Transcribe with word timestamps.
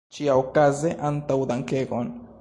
Ĉiaokaze, 0.17 0.95
antaŭdankegon! 1.11 2.13